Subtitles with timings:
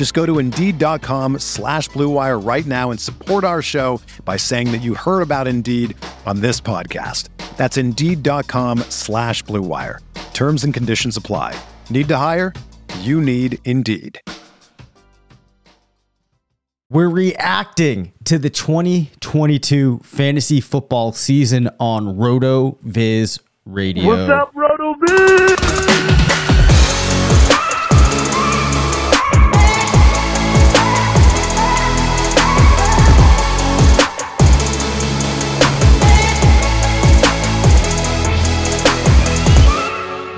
[0.00, 4.78] Just go to Indeed.com slash BlueWire right now and support our show by saying that
[4.78, 7.28] you heard about Indeed on this podcast.
[7.58, 9.98] That's Indeed.com slash BlueWire.
[10.32, 11.54] Terms and conditions apply.
[11.90, 12.54] Need to hire?
[13.00, 14.22] You need Indeed.
[16.88, 24.06] We're reacting to the 2022 fantasy football season on Roto Viz Radio.
[24.06, 25.69] What's up, Roto Viz?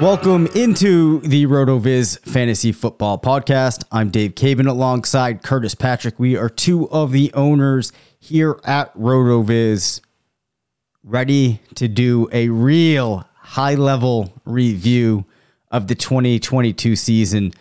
[0.03, 3.85] Welcome into the RotoViz Fantasy Football Podcast.
[3.93, 6.19] I'm Dave Caban alongside Curtis Patrick.
[6.19, 10.01] We are two of the owners here at RotoViz,
[11.05, 15.25] ready to do a real high level review
[15.71, 17.53] of the 2022 season.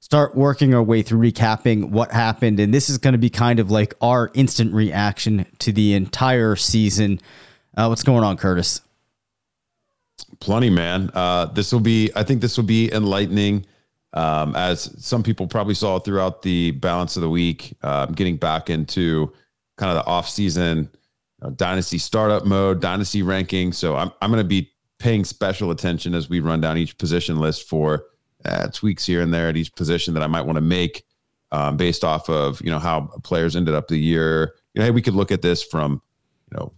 [0.00, 2.58] Start working our way through recapping what happened.
[2.58, 6.56] And this is going to be kind of like our instant reaction to the entire
[6.56, 7.20] season.
[7.76, 8.80] Uh, what's going on, Curtis?
[10.40, 11.10] Plenty, man.
[11.14, 13.66] Uh, this will be, I think this will be enlightening.
[14.12, 18.70] Um, as some people probably saw throughout the balance of the week, uh, getting back
[18.70, 19.32] into
[19.76, 20.88] kind of the off season
[21.42, 23.72] you know, dynasty startup mode, dynasty ranking.
[23.72, 27.38] So I'm, I'm going to be paying special attention as we run down each position
[27.38, 28.06] list for
[28.44, 31.04] uh, tweaks here and there at each position that I might want to make
[31.50, 34.54] um, based off of, you know, how players ended up the year.
[34.74, 36.00] You know, hey, we could look at this from,
[36.50, 36.72] you know,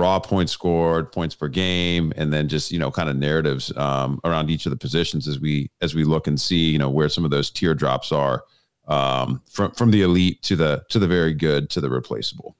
[0.00, 4.20] raw points scored, points per game, and then just you know kind of narratives um,
[4.24, 7.08] around each of the positions as we as we look and see you know where
[7.08, 8.44] some of those tier drops are
[8.88, 12.56] um, from from the elite to the to the very good to the replaceable.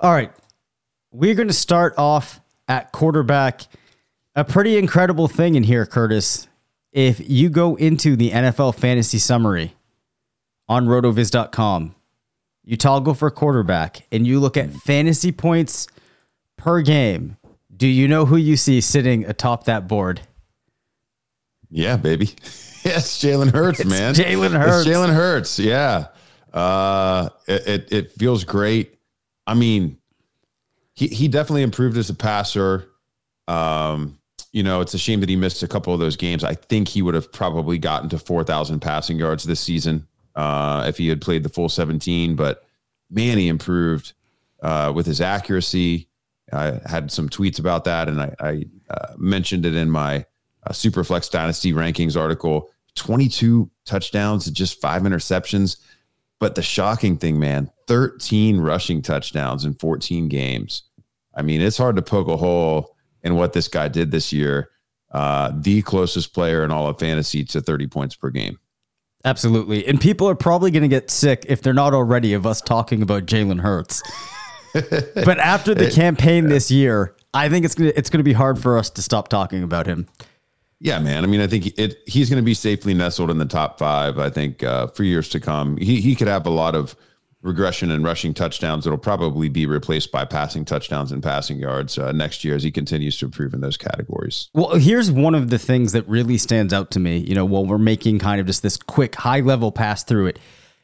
[0.00, 0.30] All right,
[1.10, 3.62] we're going to start off at quarterback.
[4.36, 6.46] A pretty incredible thing in here, Curtis.
[6.92, 9.74] If you go into the NFL fantasy summary
[10.68, 11.95] on rotoviz.com,
[12.66, 15.86] you toggle for quarterback and you look at fantasy points
[16.56, 17.36] per game.
[17.74, 20.20] Do you know who you see sitting atop that board?
[21.70, 22.26] Yeah, baby.
[22.84, 24.14] yes, Jalen Hurts, It's man.
[24.14, 24.86] Jalen Hurts.
[24.86, 25.58] Jalen Hurts.
[25.58, 26.08] Yeah.
[26.52, 28.98] Uh, it, it it feels great.
[29.46, 29.98] I mean,
[30.94, 32.88] he he definitely improved as a passer.
[33.46, 34.18] Um,
[34.52, 36.42] you know, it's a shame that he missed a couple of those games.
[36.42, 40.98] I think he would have probably gotten to 4,000 passing yards this season uh, if
[40.98, 42.36] he had played the full 17.
[42.36, 42.64] But
[43.10, 44.12] man, he improved
[44.62, 46.08] uh, with his accuracy.
[46.52, 50.24] I had some tweets about that, and I, I uh, mentioned it in my
[50.64, 52.70] uh, Superflex Dynasty rankings article.
[52.94, 55.78] 22 touchdowns, just five interceptions.
[56.38, 60.82] But the shocking thing, man, 13 rushing touchdowns in 14 games.
[61.34, 64.70] I mean, it's hard to poke a hole in what this guy did this year.
[65.12, 68.58] Uh, the closest player in all of fantasy to 30 points per game.
[69.26, 69.84] Absolutely.
[69.86, 73.02] And people are probably going to get sick if they're not already of us talking
[73.02, 74.00] about Jalen Hurts.
[74.72, 78.32] but after the campaign this year, I think it's going to it's going to be
[78.32, 80.06] hard for us to stop talking about him.
[80.78, 81.24] Yeah, man.
[81.24, 84.18] I mean, I think it, he's going to be safely nestled in the top five.
[84.18, 86.94] I think uh, for years to come, he he could have a lot of
[87.46, 92.12] regression and rushing touchdowns that'll probably be replaced by passing touchdowns and passing yards uh,
[92.12, 94.50] next year as he continues to improve in those categories.
[94.52, 97.64] Well, here's one of the things that really stands out to me, you know, while
[97.64, 100.38] we're making kind of just this quick high level pass through it.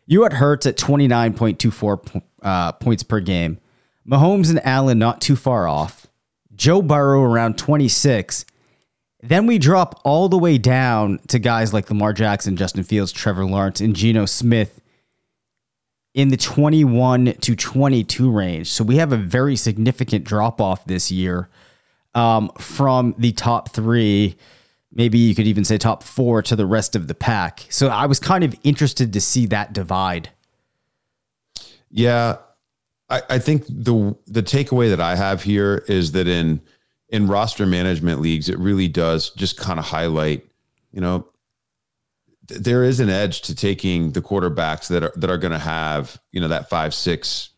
[0.06, 3.58] You had Hurts at 29.24 uh, points per game.
[4.06, 6.06] Mahomes and Allen not too far off.
[6.54, 8.44] Joe Burrow around 26.
[9.22, 13.46] Then we drop all the way down to guys like Lamar Jackson, Justin Fields, Trevor
[13.46, 14.81] Lawrence, and Geno Smith
[16.14, 18.70] in the 21 to 22 range.
[18.70, 21.48] So we have a very significant drop off this year
[22.14, 24.36] um, from the top three.
[24.92, 27.64] Maybe you could even say top four to the rest of the pack.
[27.70, 30.28] So I was kind of interested to see that divide.
[31.90, 32.36] Yeah,
[33.08, 36.60] I, I think the the takeaway that I have here is that in
[37.08, 40.46] in roster management leagues, it really does just kind of highlight,
[40.92, 41.26] you know,
[42.48, 46.20] there is an edge to taking the quarterbacks that are that are going to have
[46.32, 47.50] you know that five, six,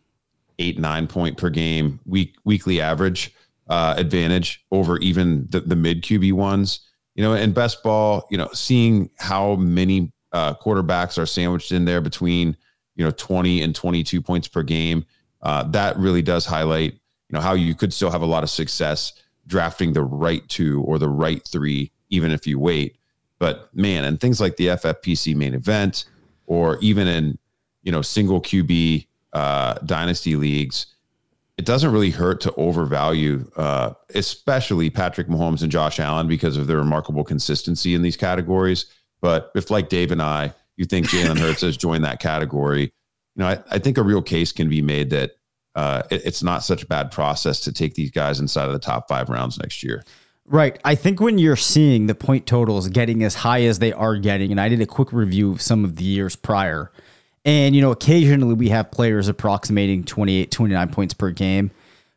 [0.59, 3.35] eight, nine point per game week weekly average
[3.69, 6.81] uh, advantage over even the, the mid QB ones.
[7.15, 11.85] You know, in best ball, you know, seeing how many uh, quarterbacks are sandwiched in
[11.85, 12.57] there between
[12.97, 15.07] you know 20 and 22 points per game,
[15.43, 18.51] uh, that really does highlight you know how you could still have a lot of
[18.51, 19.13] success
[19.47, 22.99] drafting the right two or the right three, even if you wait.
[23.45, 26.07] But man, and things like the FFPC main event,
[26.47, 27.37] or even in
[27.83, 30.87] you know single QB uh, dynasty leagues,
[31.59, 36.69] it doesn't really hurt to overvalue, uh, especially Patrick Mahomes and Josh Allen because of
[36.69, 38.87] their remarkable consistency in these categories.
[39.21, 42.91] But if, like Dave and I, you think Jalen Hurts has joined that category, you
[43.37, 45.33] know, I, I think a real case can be made that
[45.75, 48.79] uh, it, it's not such a bad process to take these guys inside of the
[48.79, 50.03] top five rounds next year.
[50.47, 50.79] Right.
[50.85, 54.51] I think when you're seeing the point totals getting as high as they are getting,
[54.51, 56.93] and I did a quick review of some of the years prior,
[57.47, 61.71] and, you know, occasionally we have players approximating 28, 29 points per game.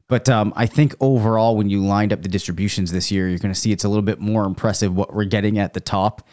[0.07, 3.53] But um, I think overall, when you lined up the distributions this year, you're going
[3.53, 6.25] to see it's a little bit more impressive what we're getting at the top.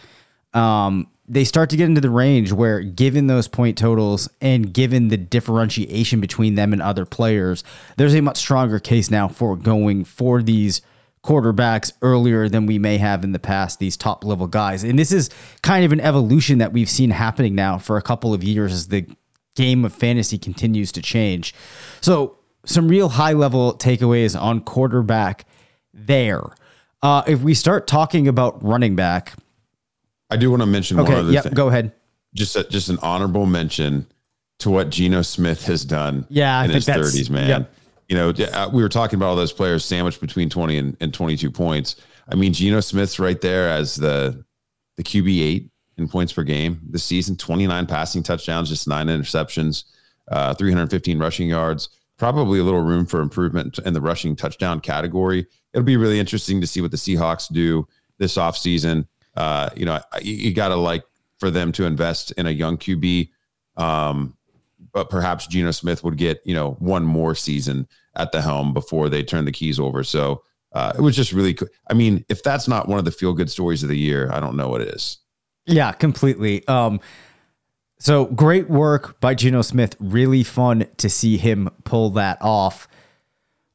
[0.53, 5.09] Um, they start to get into the range where, given those point totals and given
[5.09, 7.65] the differentiation between them and other players,
[7.97, 10.83] there's a much stronger case now for going for these
[11.25, 14.85] quarterbacks earlier than we may have in the past, these top level guys.
[14.85, 15.31] And this is
[15.63, 18.89] kind of an evolution that we've seen happening now for a couple of years as
[18.89, 19.07] the
[19.57, 21.55] game of fantasy continues to change.
[22.01, 25.45] So, some real high level takeaways on quarterback
[25.93, 26.43] there.
[27.03, 29.35] Uh, if we start talking about running back,
[30.31, 31.53] I do want to mention okay, one other yep, thing.
[31.53, 31.93] go ahead.
[32.35, 34.07] Just a, just an honorable mention
[34.61, 36.27] to what Geno Smith has done.
[36.31, 37.49] Yeah, I in think his that's- thirties, man.
[37.49, 37.75] yep.
[38.09, 41.13] You know, uh, we were talking about all those players sandwiched between twenty and, and
[41.13, 41.97] twenty two points.
[42.29, 44.45] I mean, Geno Smith's right there as the
[44.97, 47.37] the QB eight in points per game this season.
[47.37, 49.85] Twenty nine passing touchdowns, just nine interceptions,
[50.31, 51.89] uh, three hundred fifteen rushing yards.
[52.17, 55.47] Probably a little room for improvement in the rushing touchdown category.
[55.73, 59.09] It'll be really interesting to see what the Seahawks do this offseason.
[59.37, 61.03] Uh, you know, you, you got to like
[61.39, 63.31] for them to invest in a young QB.
[63.77, 64.37] Um,
[64.95, 67.87] but perhaps Geno Smith would get, you know, one more season
[68.17, 70.05] at the helm before they turn the keys over.
[70.05, 70.43] So
[70.73, 73.35] uh, it was just really, co- I mean, if that's not one of the feel
[73.35, 75.19] good stories of the year, I don't know what is.
[75.67, 76.67] Yeah, completely.
[76.69, 77.01] Um,
[77.99, 79.97] so great work by Geno Smith.
[79.99, 82.87] Really fun to see him pull that off.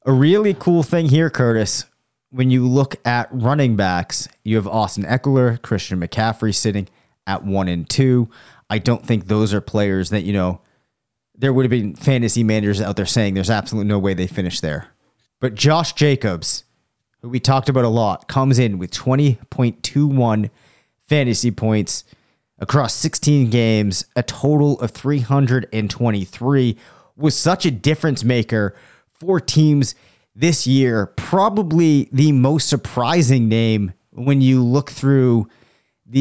[0.06, 1.86] A really cool thing here, Curtis,
[2.30, 6.88] when you look at running backs, you have Austin Ekeler, Christian McCaffrey sitting
[7.28, 8.30] at one and two.
[8.70, 10.62] I don't think those are players that, you know,
[11.40, 14.60] there would have been fantasy managers out there saying there's absolutely no way they finish
[14.60, 14.90] there.
[15.40, 16.66] But Josh Jacobs,
[17.22, 20.50] who we talked about a lot, comes in with 20.21
[21.08, 22.04] fantasy points
[22.60, 26.78] across 16 games, a total of 323,
[27.16, 28.76] was such a difference maker
[29.10, 29.96] for teams
[30.36, 31.06] this year.
[31.06, 35.48] Probably the most surprising name when you look through
[36.06, 36.20] the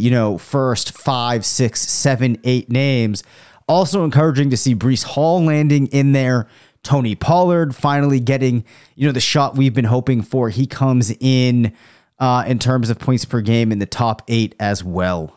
[0.00, 3.22] you know first five, six, seven, eight names.
[3.66, 6.48] Also encouraging to see Breece Hall landing in there.
[6.82, 8.64] Tony Pollard finally getting
[8.94, 10.50] you know the shot we've been hoping for.
[10.50, 11.72] He comes in
[12.18, 15.34] uh, in terms of points per game in the top eight as well.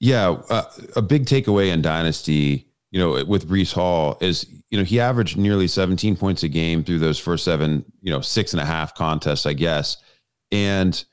[0.00, 0.64] Yeah, uh,
[0.96, 5.36] a big takeaway in Dynasty, you know, with Breece Hall is, you know, he averaged
[5.36, 8.96] nearly 17 points a game through those first seven, you know, six and a half
[8.96, 9.98] contests, I guess.
[10.50, 11.04] And,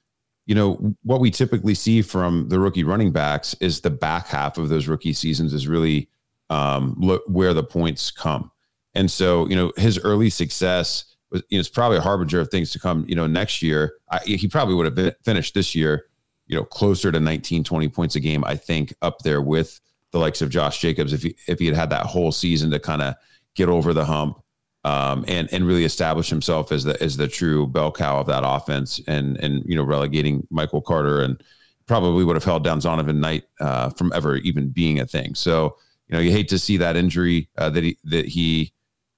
[0.50, 4.58] you know, what we typically see from the rookie running backs is the back half
[4.58, 6.10] of those rookie seasons is really
[6.50, 8.52] um, lo- where the points come.
[8.96, 12.50] And so, you know, his early success was, you know, it's probably a harbinger of
[12.50, 13.94] things to come, you know, next year.
[14.12, 16.10] I, he probably would have been, finished this year
[16.50, 19.80] you know, closer to 19, 20 points a game, I think up there with
[20.12, 22.80] the likes of Josh Jacobs if he if he had had that whole season to
[22.80, 23.14] kind of
[23.56, 24.42] get over the hump
[24.90, 28.42] um, and and really establish himself as the as the true bell cow of that
[28.44, 31.44] offense and and you know relegating Michael Carter and
[31.86, 35.36] probably would have held down Zonovan Knight uh, from ever even being a thing.
[35.36, 35.78] So
[36.08, 38.74] you know you hate to see that injury uh, that he that he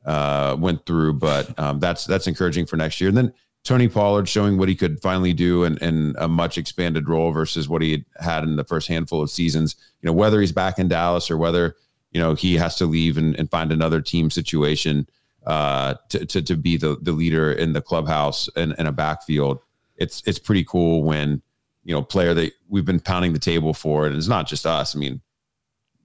[0.05, 3.07] uh, went through, but um, that's that's encouraging for next year.
[3.07, 7.07] And then Tony Pollard showing what he could finally do in, in a much expanded
[7.07, 9.77] role versus what he had in the first handful of seasons.
[10.01, 11.75] You know, whether he's back in Dallas or whether,
[12.11, 15.07] you know, he has to leave and, and find another team situation
[15.45, 19.59] uh, to, to, to be the, the leader in the clubhouse and, and a backfield.
[19.97, 21.41] It's, it's pretty cool when,
[21.83, 24.95] you know, player that we've been pounding the table for, and it's not just us.
[24.95, 25.21] I mean,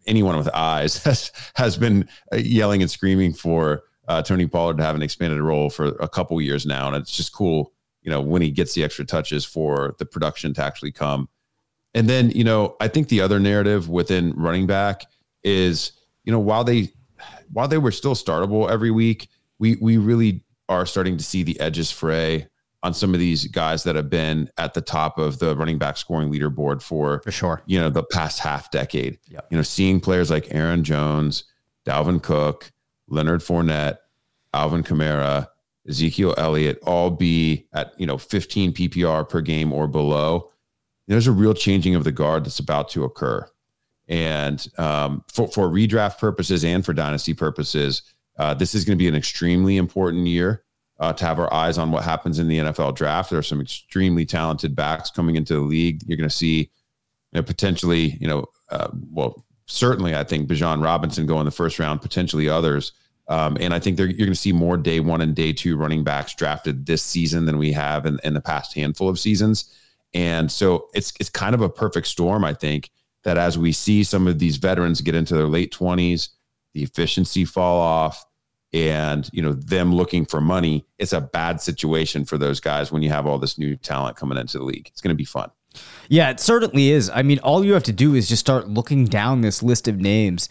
[0.07, 4.85] anyone with eyes has, has been uh, yelling and screaming for uh, Tony Pollard to
[4.85, 8.21] have an expanded role for a couple years now, and it's just cool, you know,
[8.21, 11.29] when he gets the extra touches for the production to actually come.
[11.95, 15.03] And then, you know, I think the other narrative within running back
[15.43, 15.93] is,
[16.25, 16.91] you know, while they
[17.53, 21.59] while they were still startable every week, we we really are starting to see the
[21.61, 22.49] edges fray
[22.83, 25.97] on some of these guys that have been at the top of the running back
[25.97, 27.63] scoring leaderboard for For sure.
[27.67, 29.19] you know the past half decade.
[29.29, 29.47] Yep.
[29.51, 31.45] You know, seeing players like Aaron Jones,
[31.85, 32.71] Dalvin Cook,
[33.09, 33.99] Leonard Fournette,
[34.55, 35.49] Alvin Kamara,
[35.89, 40.51] Ezekiel Elliott all be at you know 15 PPR per game or below.
[41.09, 43.49] There's a real changing of the guard that's about to occur,
[44.09, 48.03] and um, for for redraft purposes and for dynasty purposes,
[48.39, 50.65] uh, this is going to be an extremely important year
[50.99, 53.31] uh, to have our eyes on what happens in the NFL draft.
[53.31, 56.03] There are some extremely talented backs coming into the league.
[56.07, 56.71] You're going to see
[57.33, 61.51] you know, potentially, you know, uh, well, certainly, I think Bijan Robinson go in the
[61.51, 62.93] first round, potentially others.
[63.29, 66.05] Um, and I think you're going to see more day one and day two running
[66.05, 69.73] backs drafted this season than we have in, in the past handful of seasons.
[70.15, 72.91] And so it's it's kind of a perfect storm, I think,
[73.27, 76.29] that as we see some of these veterans get into their late 20s,
[76.75, 78.25] the efficiency fall off,
[78.73, 83.03] and you know them looking for money, it's a bad situation for those guys when
[83.03, 84.87] you have all this new talent coming into the league.
[84.87, 85.51] It's going to be fun.
[86.09, 87.11] Yeah, it certainly is.
[87.11, 89.97] I mean, all you have to do is just start looking down this list of
[89.97, 90.49] names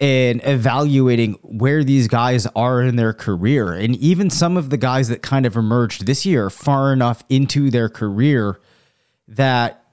[0.00, 3.74] and evaluating where these guys are in their career.
[3.74, 7.70] And even some of the guys that kind of emerged this year far enough into
[7.70, 8.58] their career
[9.28, 9.85] that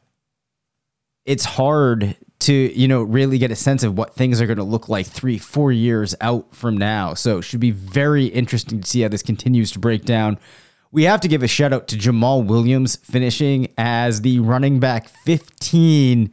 [1.25, 4.63] it's hard to, you know, really get a sense of what things are going to
[4.63, 7.13] look like three, four years out from now.
[7.13, 10.37] So it should be very interesting to see how this continues to break down.
[10.91, 15.07] We have to give a shout out to Jamaal Williams finishing as the running back
[15.07, 16.31] 15,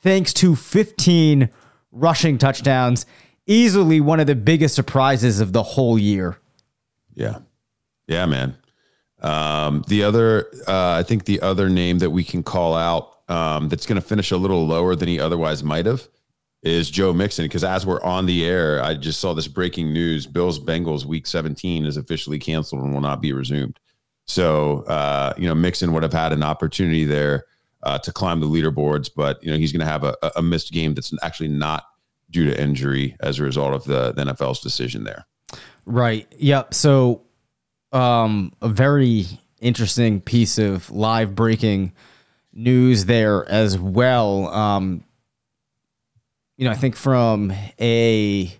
[0.00, 1.50] thanks to 15
[1.90, 3.04] rushing touchdowns.
[3.46, 6.38] Easily one of the biggest surprises of the whole year.
[7.14, 7.38] Yeah.
[8.06, 8.56] Yeah, man.
[9.20, 13.68] Um, the other, uh, I think the other name that we can call out um,
[13.68, 16.08] that's going to finish a little lower than he otherwise might have
[16.62, 17.44] is Joe Mixon.
[17.44, 21.26] Because as we're on the air, I just saw this breaking news: Bills Bengals Week
[21.26, 23.78] 17 is officially canceled and will not be resumed.
[24.26, 27.44] So, uh, you know, Mixon would have had an opportunity there
[27.82, 30.72] uh, to climb the leaderboards, but you know he's going to have a, a missed
[30.72, 31.84] game that's actually not
[32.30, 35.26] due to injury as a result of the, the NFL's decision there.
[35.86, 36.30] Right.
[36.36, 36.74] Yep.
[36.74, 37.22] So,
[37.92, 39.24] um, a very
[39.60, 41.92] interesting piece of live breaking
[42.58, 44.48] news there as well.
[44.48, 45.04] Um,
[46.56, 48.52] you know, I think from a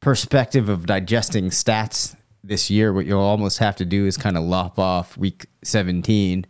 [0.00, 4.44] perspective of digesting stats this year, what you'll almost have to do is kind of
[4.44, 6.46] lop off week 17.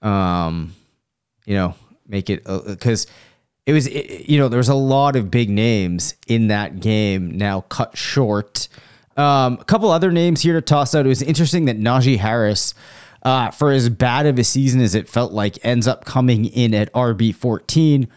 [0.00, 0.74] Um,
[1.44, 1.74] you know,
[2.06, 3.06] make it because
[3.66, 7.36] it was, it, you know, there was a lot of big names in that game
[7.36, 8.68] now cut short.
[9.18, 11.04] Um, a couple other names here to toss out.
[11.04, 12.72] It was interesting that Najee Harris,
[13.28, 16.72] uh, for as bad of a season as it felt like, ends up coming in
[16.72, 18.08] at RB 14.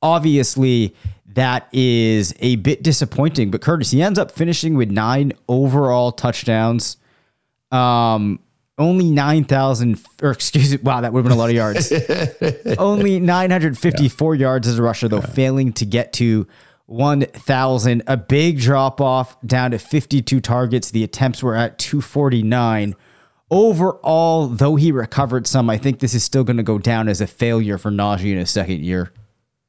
[0.00, 0.94] Obviously,
[1.34, 6.96] that is a bit disappointing, but Curtis, he ends up finishing with nine overall touchdowns.
[7.72, 8.40] Um,
[8.78, 11.92] only 9,000, or excuse me, wow, that would have been a lot of yards.
[12.78, 16.46] only 954 yards as a rusher, though, failing to get to
[16.86, 18.02] 1,000.
[18.06, 20.90] A big drop off down to 52 targets.
[20.90, 22.94] The attempts were at 249.
[23.54, 27.20] Overall, though he recovered some, I think this is still going to go down as
[27.20, 29.12] a failure for Najee in his second year.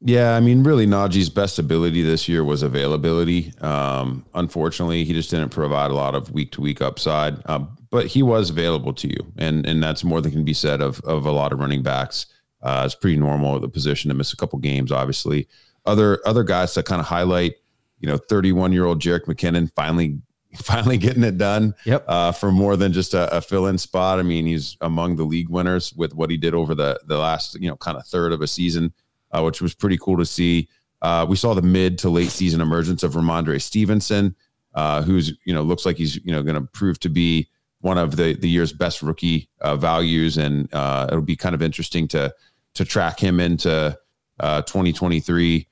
[0.02, 3.54] Yeah, I mean, really, Najee's best ability this year was availability.
[3.62, 8.08] Um, unfortunately, he just didn't provide a lot of week to week upside, um, but
[8.08, 11.26] he was available to you, and and that's more than can be said of of
[11.28, 12.26] a lot of running backs.
[12.64, 14.92] Uh, it's pretty normal at the position to miss a couple games.
[14.92, 15.48] Obviously,
[15.86, 17.54] other other guys to kind of highlight,
[18.00, 20.20] you know, 31 year old Jerick McKinnon finally
[20.64, 21.76] finally getting it done.
[21.86, 22.06] Yep.
[22.08, 24.20] Uh, for more than just a, a fill in spot.
[24.20, 27.56] I mean, he's among the league winners with what he did over the the last
[27.60, 28.94] you know kind of third of a season
[29.36, 30.68] uh, which was pretty cool to see.
[31.02, 34.36] Uh, we saw the mid to late season emergence of Rhamondre Stevenson,
[34.74, 37.48] uh, who's you know looks like he's you know going to prove to be
[37.82, 41.62] one of the the year's best rookie uh, values, and uh, it'll be kind of
[41.62, 42.34] interesting to
[42.76, 43.98] to track him into
[44.40, 45.68] uh, 2023.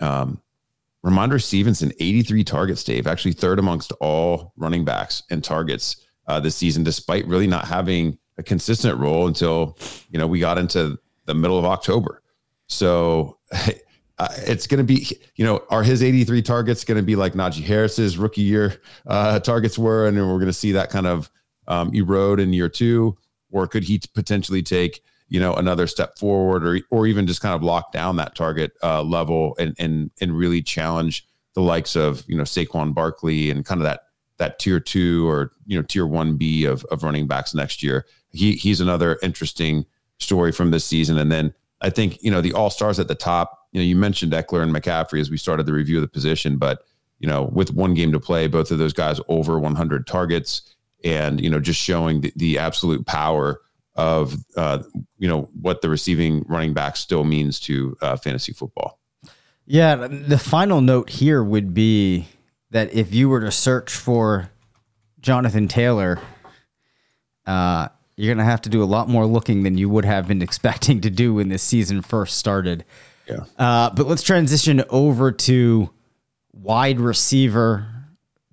[0.00, 0.40] Um,
[1.04, 5.96] Rhamondre Stevenson, 83 targets, Dave, actually third amongst all running backs and targets
[6.42, 9.76] this season, despite really not having a consistent role until
[10.10, 12.22] you know we got into the middle of October.
[12.66, 17.16] So uh, it's going to be, you know, are his 83 targets going to be
[17.16, 20.06] like Najee Harris's rookie year uh, targets were?
[20.06, 21.30] And we're going to see that kind of
[21.68, 23.16] um, erode in year two?
[23.50, 27.54] Or could he potentially take, you know, another step forward or or even just kind
[27.54, 32.24] of lock down that target uh, level and and and really challenge the likes of
[32.28, 34.02] you know Saquon Barkley and kind of that
[34.36, 38.06] that tier two or you know tier one B of of running backs next year.
[38.32, 39.86] He he's another interesting
[40.18, 41.16] story from this season.
[41.16, 43.56] And then I think you know the all stars at the top.
[43.72, 46.58] You know, you mentioned Ekeler and McCaffrey as we started the review of the position,
[46.58, 46.82] but
[47.20, 51.40] you know, with one game to play, both of those guys over 100 targets, and
[51.40, 53.60] you know, just showing the, the absolute power
[54.00, 54.82] of uh,
[55.18, 58.98] you know what the receiving running back still means to uh, fantasy football.
[59.66, 62.26] Yeah, the final note here would be
[62.70, 64.50] that if you were to search for
[65.20, 66.18] Jonathan Taylor,
[67.46, 70.26] uh, you're going to have to do a lot more looking than you would have
[70.26, 72.84] been expecting to do when this season first started.
[73.28, 73.44] Yeah.
[73.58, 75.90] Uh, but let's transition over to
[76.52, 77.86] wide receiver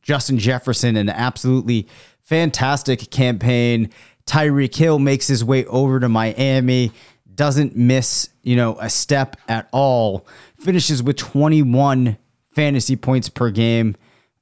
[0.02, 1.88] Justin Jefferson, an absolutely
[2.22, 3.90] fantastic campaign.
[4.28, 6.92] Tyreek Hill makes his way over to Miami,
[7.34, 10.28] doesn't miss, you know, a step at all.
[10.60, 12.18] Finishes with 21
[12.52, 13.96] fantasy points per game,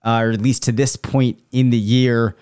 [0.04, 2.36] uh, or at least to this point in the year.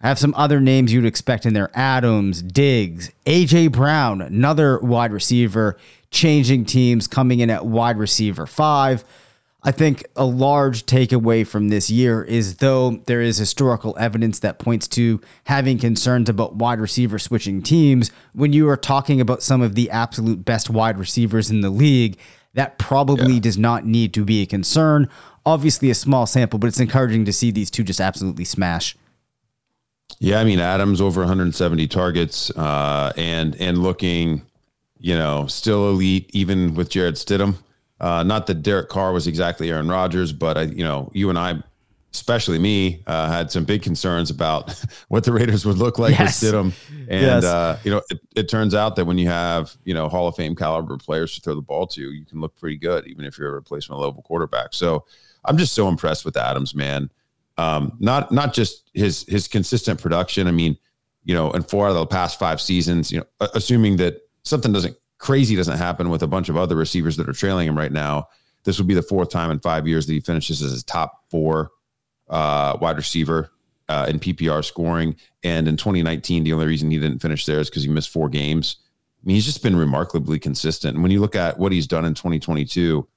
[0.00, 5.12] I have some other names you'd expect in there Adams, Diggs, AJ Brown, another wide
[5.12, 5.76] receiver,
[6.10, 9.04] changing teams, coming in at wide receiver five.
[9.64, 14.60] I think a large takeaway from this year is though there is historical evidence that
[14.60, 19.60] points to having concerns about wide receiver switching teams, when you are talking about some
[19.60, 22.18] of the absolute best wide receivers in the league,
[22.54, 23.40] that probably yeah.
[23.40, 25.08] does not need to be a concern.
[25.44, 28.96] Obviously, a small sample, but it's encouraging to see these two just absolutely smash.
[30.20, 34.42] Yeah, I mean Adams over 170 targets, uh, and and looking,
[34.98, 37.56] you know, still elite even with Jarrett Stidham.
[38.00, 41.38] Uh, not that Derek Carr was exactly Aaron Rodgers, but I, you know, you and
[41.38, 41.60] I,
[42.14, 44.72] especially me, uh, had some big concerns about
[45.08, 46.42] what the Raiders would look like yes.
[46.42, 46.72] with Stidham.
[47.08, 47.44] And yes.
[47.44, 50.36] uh, you know, it, it, turns out that when you have you know Hall of
[50.36, 53.38] Fame caliber players to throw the ball to, you can look pretty good, even if
[53.38, 54.68] you're a replacement level quarterback.
[54.72, 55.04] So
[55.44, 57.10] I'm just so impressed with Adams, man.
[57.56, 60.46] Um, not not just his his consistent production.
[60.46, 60.78] I mean,
[61.24, 64.72] you know, in four out of the past five seasons, you know, assuming that something
[64.72, 67.92] doesn't crazy doesn't happen with a bunch of other receivers that are trailing him right
[67.92, 68.28] now,
[68.64, 71.24] this would be the fourth time in five years that he finishes as his top
[71.30, 71.70] four
[72.28, 73.50] uh, wide receiver
[73.88, 75.16] uh, in PPR scoring.
[75.42, 78.28] And in 2019, the only reason he didn't finish there is because he missed four
[78.28, 78.76] games.
[79.22, 80.94] I mean, he's just been remarkably consistent.
[80.94, 83.08] And when you look at what he's done in 2022, you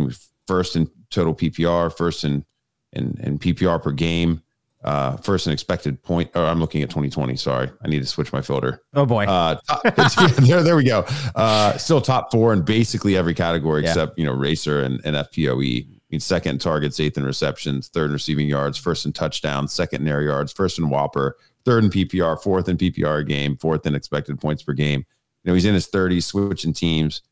[0.00, 0.10] know,
[0.46, 2.44] first in total PPR, first in
[2.92, 4.42] in, in PPR per game.
[4.84, 6.30] Uh, first and expected point.
[6.34, 7.34] Oh, I'm looking at 2020.
[7.36, 8.82] Sorry, I need to switch my filter.
[8.94, 9.24] Oh boy.
[9.24, 9.56] Uh,
[10.38, 11.04] there, there we go.
[11.34, 13.88] Uh, still top four in basically every category yeah.
[13.88, 15.86] except you know RACR and, and FPOE.
[15.86, 19.72] I mean, second in targets, eighth in receptions, third in receiving yards, first in touchdowns,
[19.72, 21.32] second in air yards, first in WOPR,
[21.64, 25.04] third in PPR, fourth in PPR game, fourth in expected points per game.
[25.42, 27.22] You know, he's in his 30s, switching teams,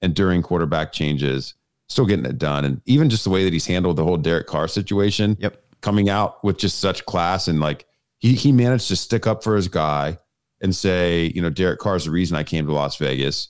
[0.00, 1.54] and during quarterback changes
[1.92, 2.64] still getting it done.
[2.64, 5.36] And even just the way that he's handled the whole Derek Carr situation.
[5.38, 5.62] Yep.
[5.82, 7.86] Coming out with just such class and like
[8.18, 10.16] he he managed to stick up for his guy
[10.62, 13.48] and say, you know, Derek Carr is the reason I came to Las Vegas.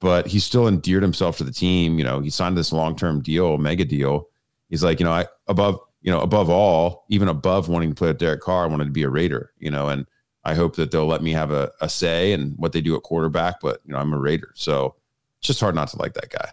[0.00, 1.98] But he still endeared himself to the team.
[1.98, 4.28] You know, he signed this long term deal, mega deal.
[4.68, 8.08] He's like, you know, I above, you know, above all, even above wanting to play
[8.08, 10.06] with Derek Carr, I wanted to be a Raider, you know, and
[10.44, 13.02] I hope that they'll let me have a, a say in what they do at
[13.02, 13.60] quarterback.
[13.60, 14.52] But you know, I'm a Raider.
[14.54, 14.96] So
[15.38, 16.50] it's just hard not to like that guy.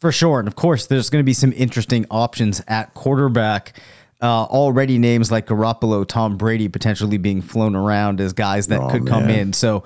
[0.00, 0.38] For sure.
[0.38, 3.80] And of course, there's going to be some interesting options at quarterback.
[4.22, 8.88] Uh, already names like Garoppolo, Tom Brady potentially being flown around as guys that oh,
[8.88, 9.12] could man.
[9.12, 9.52] come in.
[9.52, 9.82] So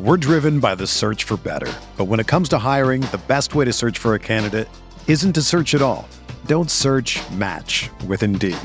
[0.00, 1.72] we're driven by the search for better.
[1.96, 4.68] But when it comes to hiring, the best way to search for a candidate
[5.08, 6.08] isn't to search at all.
[6.46, 8.56] Don't search match with Indeed.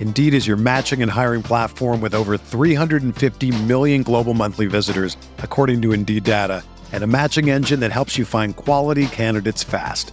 [0.00, 5.80] Indeed is your matching and hiring platform with over 350 million global monthly visitors, according
[5.82, 10.12] to Indeed data and a matching engine that helps you find quality candidates fast.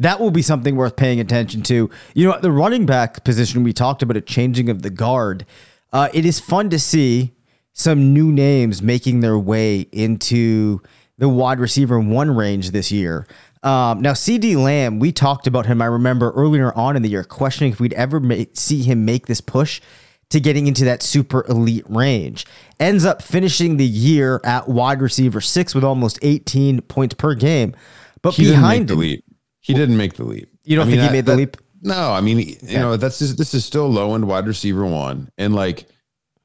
[0.00, 1.88] that will be something worth paying attention to.
[2.14, 5.46] You know, the running back position, we talked about a changing of the guard.
[5.92, 7.32] uh, it is fun to see
[7.72, 10.80] some new names making their way into
[11.18, 13.26] the wide receiver one range this year.
[13.62, 15.82] Um, now, CeeDee Lamb, we talked about him.
[15.82, 18.22] I remember earlier on in the year questioning if we'd ever
[18.54, 19.82] see him make this push
[20.30, 22.46] to getting into that super elite range.
[22.78, 27.74] Ends up finishing the year at wide receiver six with almost 18 points per game.
[28.22, 29.24] But He behind the him, leap.
[29.60, 30.48] He didn't make the leap.
[30.64, 31.56] You don't I mean, think he that- made the that- leap?
[31.82, 35.30] No, I mean, you know, that's just, this is still low end wide receiver one,
[35.38, 35.86] and like,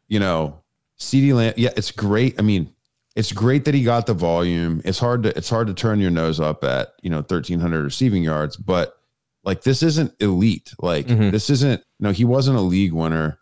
[0.08, 0.62] you know,
[0.98, 1.54] CeeDee Lamb.
[1.58, 2.36] Yeah, it's great.
[2.40, 2.74] I mean,
[3.18, 4.82] it's great that he got the volume.
[4.86, 7.84] It's hard to it's hard to turn your nose up at you know thirteen hundred
[7.84, 8.96] receiving yards, but
[9.44, 10.74] like this isn't elite.
[10.80, 11.32] Like Mhm.
[11.32, 11.84] this isn't.
[12.00, 13.38] No, he wasn't a league winner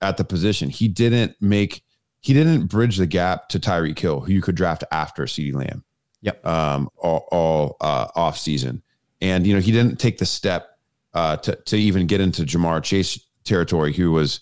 [0.00, 0.70] at the position.
[0.70, 1.82] He didn't make.
[2.20, 5.84] He didn't bridge the gap to Tyreek Hill, who you could draft after CeeDee Lamb
[6.22, 6.46] Yep.
[6.46, 8.82] um, all, all uh, off season.
[9.24, 10.78] And, you know, he didn't take the step
[11.14, 14.40] uh, to, to even get into Ja'Marr Chase territory, who was,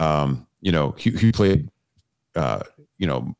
[0.00, 1.70] um, you know, he, he played,
[2.34, 2.60] uh,
[2.98, 3.32] you know,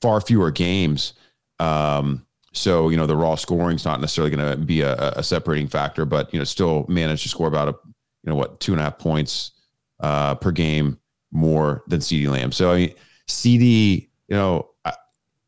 [0.00, 1.12] far fewer games.
[1.58, 5.22] Um, so, you know, the raw scoring is not necessarily going to be a, a
[5.22, 7.74] separating factor, but, you know, still managed to score about a,
[8.22, 9.52] you know, what, two and a half points
[10.00, 10.98] uh, per game
[11.32, 12.50] more than CeeDee Lamb.
[12.50, 12.94] So, I mean,
[13.26, 14.70] CD, you know,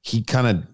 [0.03, 0.67] he kind of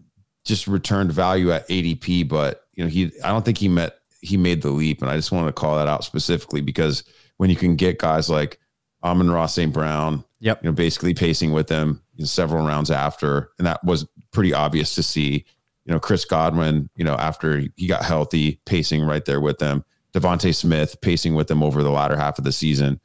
[0.44, 4.36] just returned value at ADP, but you know, he I don't think he met he
[4.36, 5.00] made the leap.
[5.02, 7.04] And I just wanted to call that out specifically because
[7.36, 8.58] when you can get guys like
[9.04, 9.72] Amon-Ra St.
[9.72, 10.62] Brown, Yep.
[10.62, 14.52] you know, basically pacing with them you know, several rounds after, and that was pretty
[14.54, 15.44] obvious to see.
[15.84, 19.84] You know, Chris Godwin, you know, after he got healthy, pacing right there with them.
[20.14, 23.00] DeVonta Smith pacing with them over the latter half of the season.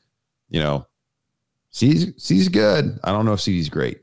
[0.49, 0.88] You know,
[1.71, 2.99] C's C's good.
[3.04, 4.02] I don't know if C's great.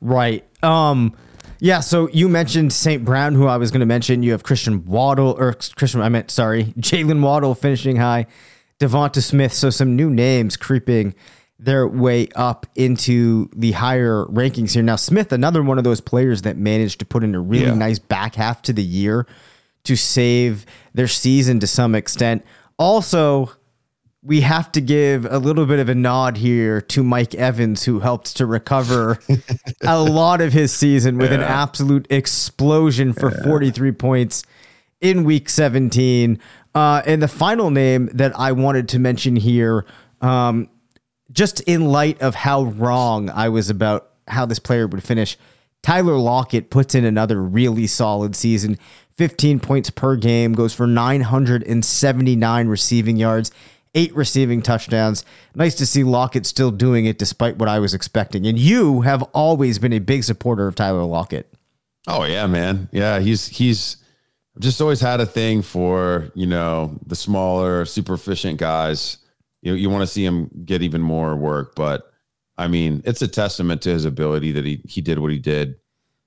[0.00, 0.44] Right.
[0.62, 1.14] Um
[1.60, 3.04] yeah, so you mentioned St.
[3.04, 4.22] Brown, who I was going to mention.
[4.22, 8.26] You have Christian Waddle, or Christian, I meant, sorry, Jalen Waddle finishing high,
[8.78, 9.52] Devonta Smith.
[9.52, 11.14] So some new names creeping
[11.58, 14.82] their way up into the higher rankings here.
[14.82, 17.74] Now, Smith, another one of those players that managed to put in a really Yeah.
[17.74, 19.26] nice back half to the year
[19.84, 22.42] to save their season to some extent.
[22.78, 23.50] Also,
[24.22, 28.00] we have to give a little bit of a nod here to Mike Evans, who
[28.00, 29.18] helped to recover
[29.80, 34.42] a lot of his season with an absolute explosion for 43 points
[35.00, 36.38] in week 17.
[36.74, 39.86] Uh, and the final name that I wanted to mention here,
[40.20, 40.68] um,
[41.32, 45.38] just in light of how wrong I was about how this player would finish,
[45.82, 48.78] Tyler Lockett puts in another really solid season.
[49.12, 53.50] 15 points per game, goes for 979 receiving yards,
[53.94, 55.24] eight receiving touchdowns.
[55.54, 58.46] Nice to see Lockett still doing it despite what I was expecting.
[58.46, 61.52] And you have always been a big supporter of Tyler Lockett.
[62.06, 62.88] Oh yeah, man.
[62.92, 63.96] Yeah, he's he's
[64.58, 69.18] just always had a thing for you know the smaller, super efficient guys.
[69.62, 72.10] You you want to see him get even more work, but
[72.56, 75.76] I mean, it's a testament to his ability that he he did what he did,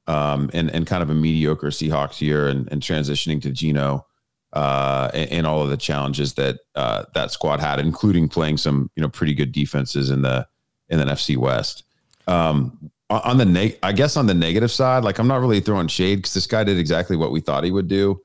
[0.07, 4.05] um, and and kind of a mediocre Seahawks year, and, and transitioning to Geno,
[4.53, 8.89] uh, and, and all of the challenges that uh, that squad had, including playing some
[8.95, 10.47] you know pretty good defenses in the
[10.89, 11.83] in the NFC West.
[12.27, 15.87] Um, on the neg, I guess on the negative side, like I'm not really throwing
[15.87, 18.21] shade because this guy did exactly what we thought he would do,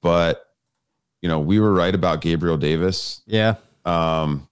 [0.00, 0.46] but
[1.22, 3.22] you know we were right about Gabriel Davis.
[3.26, 3.56] Yeah.
[3.84, 4.48] Um,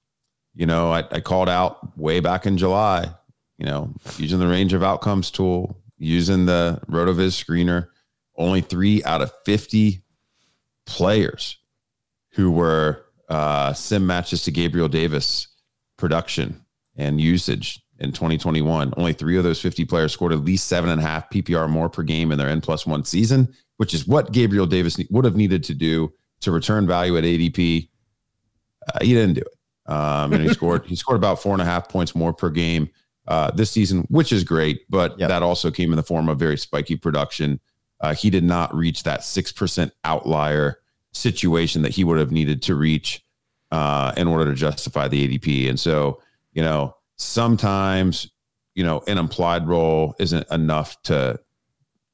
[0.54, 3.10] you know, I, I called out way back in July.
[3.58, 7.88] You know, using the range of outcomes tool, using the Rotoviz screener,
[8.36, 10.02] only three out of fifty
[10.86, 11.58] players
[12.32, 15.48] who were uh, sim matches to Gabriel Davis
[15.96, 16.64] production
[16.96, 18.92] and usage in 2021.
[18.96, 21.88] Only three of those 50 players scored at least seven and a half PPR more
[21.88, 25.36] per game in their N plus one season, which is what Gabriel Davis would have
[25.36, 27.88] needed to do to return value at ADP.
[28.92, 29.92] Uh, he didn't do it.
[29.92, 32.90] Um, and he scored, he scored about four and a half points more per game
[33.28, 35.28] uh, this season, which is great, but Yep.
[35.28, 37.60] that also came in the form of very spiky production.
[38.02, 40.78] Uh, he did not reach that 6% outlier
[41.12, 43.24] situation that he would have needed to reach
[43.70, 45.68] uh, in order to justify the ADP.
[45.68, 46.20] And so,
[46.52, 48.30] you know, sometimes,
[48.74, 51.38] you know, an implied role isn't enough to,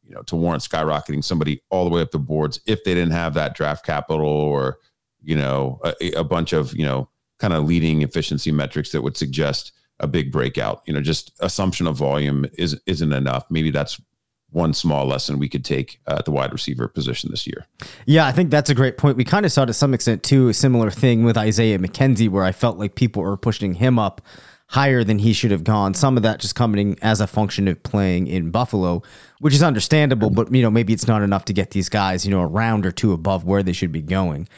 [0.04, 3.12] you know, to warrant skyrocketing somebody all the way up the boards if they didn't
[3.12, 4.78] have that draft capital or,
[5.22, 9.16] you know, a, a bunch of, you know, kind of leading efficiency metrics that would
[9.16, 10.82] suggest a big breakout.
[10.86, 13.46] You know, just assumption of volume is isn't enough.
[13.50, 14.00] Maybe that's
[14.50, 17.66] one small lesson we could take uh, at the wide receiver position this year.
[18.06, 19.16] Yeah, I think that's a great point.
[19.16, 22.44] We kind of saw to some extent too a similar thing with Isaiah McKenzie, where
[22.44, 24.22] I felt like people were pushing him up
[24.68, 25.94] higher than he should have gone.
[25.94, 29.02] Some of that just coming as a function of playing in Buffalo,
[29.40, 32.30] which is understandable, but you know maybe it's not enough to get these guys you
[32.30, 34.48] know a round or two above where they should be going.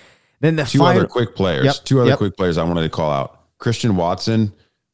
[0.41, 1.65] Then the Two final, other quick players.
[1.65, 2.19] Yep, Two other yep.
[2.19, 3.39] quick players I wanted to call out.
[3.59, 4.53] Christian Watson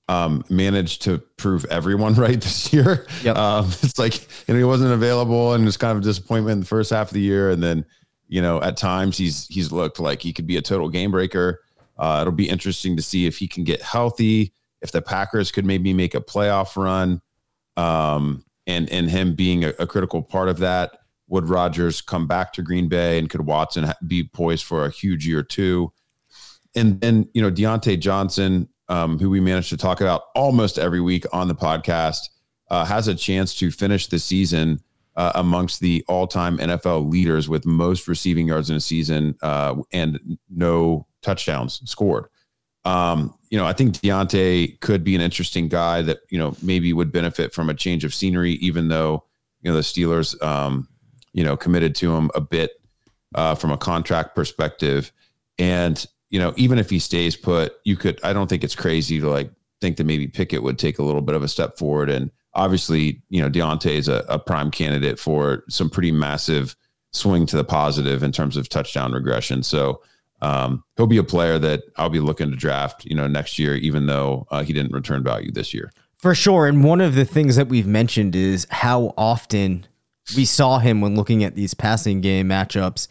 [0.08, 3.06] um, managed to prove everyone right this year.
[3.22, 3.36] Yep.
[3.36, 6.60] Um, it's like, you know, he wasn't available and it's kind of a disappointment in
[6.60, 7.50] the first half of the year.
[7.50, 7.84] And then,
[8.28, 11.60] you know, at times he's, he's looked like he could be a total game breaker.
[11.98, 15.64] Uh, it'll be interesting to see if he can get healthy, if the Packers could
[15.64, 17.20] maybe make a playoff run.
[17.76, 20.98] Um, and, and him being a, a critical part of that.
[21.28, 24.90] Would Rodgers come back to Green Bay and could Watson ha- be poised for a
[24.90, 25.92] huge year too?
[26.76, 31.00] And then, you know, Diontae Johnson, um, who we managed to talk about almost every
[31.00, 32.28] week on the podcast,
[32.70, 34.80] uh, has a chance to finish the season
[35.16, 40.38] uh, amongst the all-time NFL leaders with most receiving yards in a season uh, and
[40.50, 42.26] no touchdowns scored.
[42.84, 46.92] Um, you know, I think Diontae could be an interesting guy that you know maybe
[46.92, 49.24] would benefit from a change of scenery, even though
[49.62, 50.88] you know the Steelers, um,
[51.32, 52.80] you know, committed to him a bit
[53.34, 55.12] uh, from a contract perspective,
[55.58, 58.20] and you know, even if he stays put, you could.
[58.22, 61.22] I don't think it's crazy to like think that maybe Pickett would take a little
[61.22, 65.18] bit of a step forward, and obviously, you know, Diontae is a, a prime candidate
[65.18, 66.74] for some pretty massive
[67.12, 69.62] swing to the positive in terms of touchdown regression.
[69.62, 70.02] So
[70.42, 73.76] um, he'll be a player that I'll be looking to draft, you know, next year,
[73.76, 75.92] even though uh, he didn't return value this year.
[76.18, 76.66] For sure.
[76.66, 79.86] And one of the things that we've mentioned is how often
[80.36, 83.08] we saw him when looking at these passing game matchups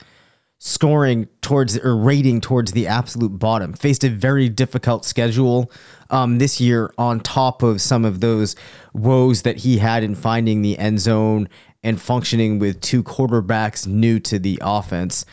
[0.67, 3.71] scoring towards or rating towards the absolute bottom.
[3.73, 5.71] Faced a very difficult schedule
[6.10, 8.56] um, this year on top of some of those
[8.91, 11.47] woes that he had in finding the end zone
[11.84, 15.23] and functioning with two quarterbacks new to the offense.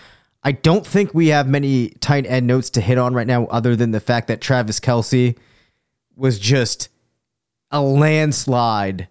[0.45, 3.75] I don't think we have many tight end notes to hit on right now, other
[3.75, 5.35] than the fact that Travis Kelce
[6.15, 6.91] was just
[7.71, 9.09] a landslide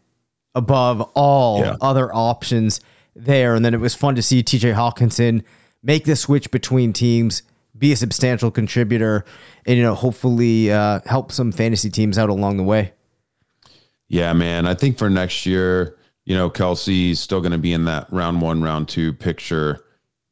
[0.53, 1.77] above all Yeah.
[1.81, 2.79] other options
[3.15, 3.55] there.
[3.55, 5.41] And then it was fun to see TJ Hockenson
[5.83, 7.43] make the switch between teams,
[7.77, 9.25] be a substantial contributor,
[9.65, 12.93] and you know, hopefully uh, help some fantasy teams out along the way.
[14.07, 14.67] Yeah, man.
[14.67, 18.41] I think for next year, you know, Kelce's still going to be in that round
[18.41, 19.83] one, round two picture.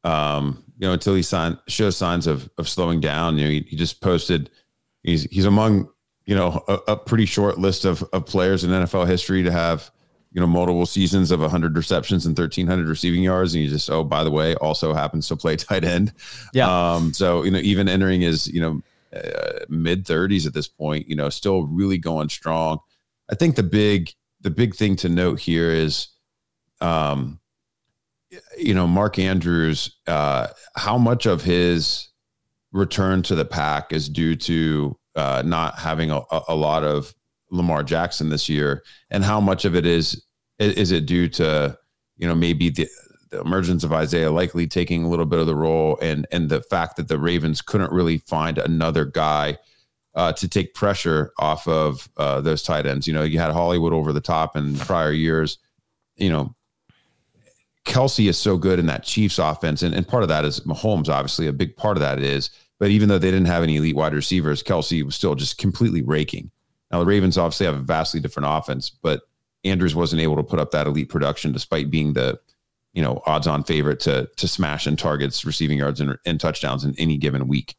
[0.04, 3.38] Um, you know, until he sign, shows signs of of slowing down.
[3.38, 4.50] You know, he, he just posted.
[5.02, 5.88] He's he's among
[6.26, 9.90] you know a, a pretty short list of of players in NFL history to have
[10.32, 14.04] you know multiple seasons of 100 receptions and 1300 receiving yards and he just oh
[14.04, 16.12] by the way also happens to play tight end
[16.52, 16.94] Yeah.
[16.94, 18.80] um so you know even entering his you know
[19.16, 22.78] uh, mid 30s at this point you know still really going strong
[23.30, 26.08] i think the big the big thing to note here is
[26.80, 27.40] um
[28.56, 32.08] you know mark andrews uh how much of his
[32.72, 37.12] return to the pack is due to uh not having a, a lot of
[37.50, 40.24] lamar jackson this year and how much of it is
[40.58, 41.76] is it due to
[42.16, 42.86] you know maybe the,
[43.30, 46.60] the emergence of Isaiah Likely taking a little bit of the role and and the
[46.60, 49.56] fact that the Ravens couldn't really find another guy
[50.14, 53.06] uh, to take pressure off of uh, those tight ends.
[53.06, 55.58] You know, you had Hollywood over the top in prior years.
[56.16, 56.54] You know,
[57.84, 61.08] Kelce is so good in that Chiefs offense, and, and part of that is Mahomes.
[61.08, 62.50] Obviously, a big part of that is.
[62.78, 66.02] But even though they didn't have any elite wide receivers, Kelce was still just completely
[66.02, 66.50] raking.
[66.90, 69.22] Now the Ravens obviously have a vastly different offense, but
[69.64, 72.38] Andrews wasn't able to put up that elite production despite being the,
[72.92, 76.94] you know, odds-on favorite to to smash in targets, receiving yards, and, and touchdowns in
[76.98, 77.76] any given week.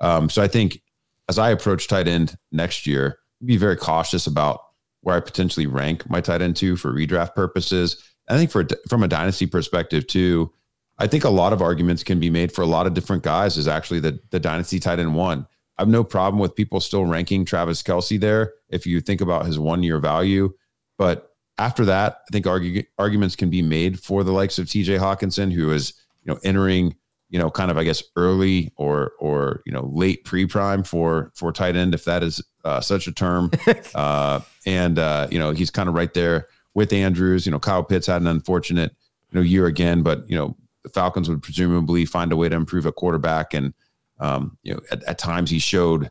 [0.00, 0.82] Um, so I think
[1.28, 4.60] as I approach tight end next year, be very cautious about
[5.00, 8.02] where I potentially rank my tight end two for redraft purposes.
[8.28, 10.52] I think for from a dynasty perspective too,
[10.98, 13.58] I think a lot of arguments can be made for a lot of different guys.
[13.58, 15.46] Is actually the the dynasty tight end one.
[15.78, 19.46] I have no problem with people still ranking Travis Kelce there if you think about
[19.46, 20.52] his one year value.
[20.98, 24.98] But after that, I think argue, arguments can be made for the likes of TJ
[24.98, 25.92] Hockenson, who is
[26.24, 26.96] you know entering
[27.28, 31.32] you know kind of I guess early or or you know late pre prime for
[31.34, 33.50] for tight end if that is uh, such a term.
[33.94, 37.46] uh, and uh, you know he's kind of right there with Andrews.
[37.46, 38.94] You know Kyle Pitts had an unfortunate
[39.30, 42.56] you know year again, but you know the Falcons would presumably find a way to
[42.56, 43.74] improve a quarterback and
[44.18, 46.10] um, you know, at, at times he showed,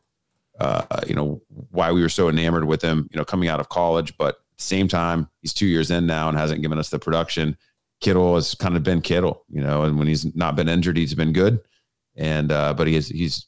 [0.60, 1.42] uh, you know,
[1.72, 4.18] why we were so enamored with him, you know, coming out of college.
[4.18, 7.58] But same time, he's two years in now and hasn't given us the production.
[8.02, 11.14] Kittle has kind of been Kittle, you know, and when he's not been injured, he's
[11.14, 11.60] been good.
[12.16, 13.48] And, uh, but he is, he's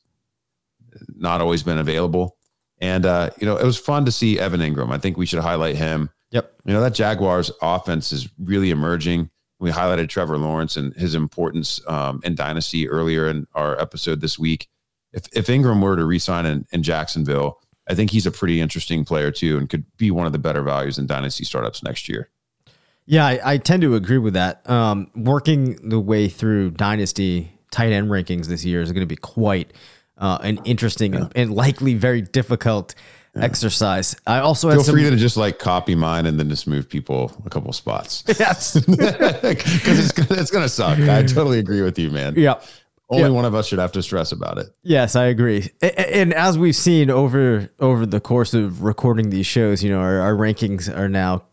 [1.15, 2.37] not always been available.
[2.79, 4.91] And, uh, you know, it was fun to see Evan Engram.
[4.91, 6.09] I think we should highlight him.
[6.31, 6.53] Yep.
[6.65, 9.29] You know, that Jaguars offense is really emerging.
[9.59, 14.37] We highlighted Trevor Lawrence and his importance um, in dynasty earlier in our episode this
[14.37, 14.67] week.
[15.13, 19.05] If, if Engram were to resign in, in Jacksonville, I think he's a pretty interesting
[19.05, 22.29] player too, and could be one of the better values in dynasty startups next year.
[23.05, 24.69] Yeah, I, I tend to agree with that.
[24.69, 29.15] Um, working the way through dynasty tight end rankings this year is going to be
[29.15, 29.71] quite
[30.17, 32.95] uh, an interesting and, and likely very difficult
[33.41, 34.15] exercise.
[34.25, 34.95] I also had Feel some.
[34.95, 38.73] free to just like copy mine and then just move people a couple spots yes.
[38.85, 40.99] because it's gonna, it's gonna suck.
[40.99, 42.33] I totally agree with you, man.
[42.37, 42.55] yeah.
[43.09, 43.29] Only Yeah.
[43.29, 44.67] one of us should have to stress about it.
[44.83, 45.71] Yes, I agree.
[45.81, 49.89] A- a- And as we've seen over over the course of recording these shows, you
[49.89, 51.43] know, our, our rankings are now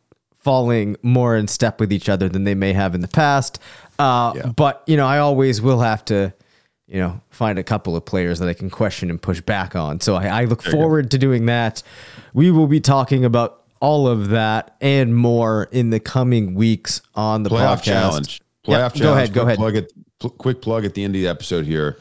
[0.42, 3.58] falling more in step with each other than they may have in the past.
[3.98, 4.46] Uh, Yeah.
[4.48, 6.34] But you know, I always will have to,
[6.86, 10.00] you know, find a couple of players that I can question and push back on.
[10.00, 11.82] So I, I look forward to doing that.
[12.34, 17.42] We will be talking about all of that and more in the coming weeks on
[17.42, 17.82] the Playoff podcast.
[17.82, 18.40] challenge.
[18.66, 19.00] Playoff challenge.
[19.00, 19.58] go ahead, go Quick ahead.
[19.58, 21.98] Plug at, pl- quick plug at the end of the episode here.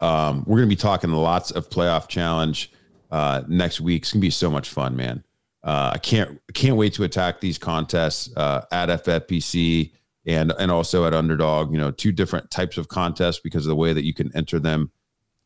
[0.00, 2.72] Um, we're going to be talking lots of playoff challenge
[3.10, 4.02] uh, next week.
[4.02, 5.22] It's going to be so much fun, man.
[5.62, 9.92] Uh, I can't can't wait to attack these contests uh, at FFPC
[10.26, 11.72] and and also at Underdog.
[11.72, 14.58] You know, two different types of contests because of the way that you can enter
[14.58, 14.90] them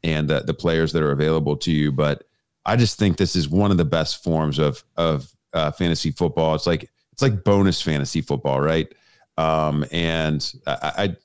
[0.03, 1.91] and the, players that are available to you.
[1.91, 2.25] But
[2.65, 6.55] I just think this is one of the best forms of of uh, fantasy football.
[6.55, 8.93] It's like it's like bonus fantasy football, right?
[9.37, 11.17] Um, and I, I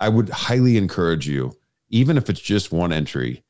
[0.00, 1.56] I would highly encourage you,
[1.88, 3.42] even if it's just one entry,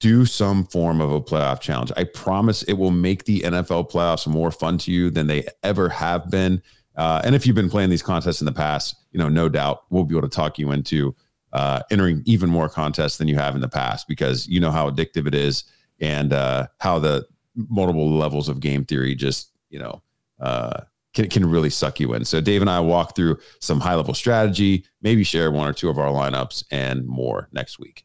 [0.00, 1.92] do some form of a playoff challenge.
[1.96, 5.88] I promise it will make the NFL playoffs more fun to you than they ever
[5.88, 6.62] have been.
[6.96, 9.84] Uh, and if you've been playing these contests in the past, you know, no doubt
[9.90, 11.14] we'll be able to talk you into
[11.52, 14.90] uh, entering even more contests than you have in the past because you know how
[14.90, 15.64] addictive it is
[16.00, 20.02] and uh, how the multiple levels of game theory just, you know,
[20.40, 20.80] uh,
[21.14, 22.24] can, can really suck you in.
[22.24, 25.88] So Dave and I walk through some high level strategy, maybe share one or two
[25.88, 28.04] of our lineups and more next week.